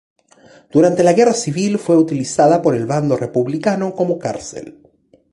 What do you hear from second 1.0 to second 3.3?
la Guerra Civil fue utilizada por el bando